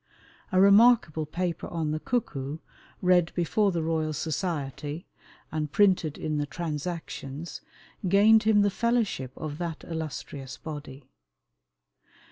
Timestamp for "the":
1.91-1.99, 3.71-3.83, 6.39-6.47, 8.63-8.71